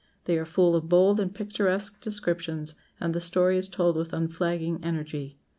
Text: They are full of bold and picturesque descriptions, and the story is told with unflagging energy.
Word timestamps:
They 0.23 0.35
are 0.39 0.45
full 0.45 0.75
of 0.75 0.89
bold 0.89 1.19
and 1.19 1.31
picturesque 1.31 2.01
descriptions, 2.01 2.73
and 2.99 3.13
the 3.13 3.21
story 3.21 3.59
is 3.59 3.69
told 3.69 3.95
with 3.97 4.13
unflagging 4.13 4.79
energy. 4.83 5.37